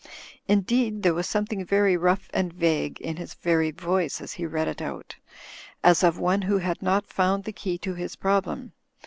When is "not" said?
6.81-7.05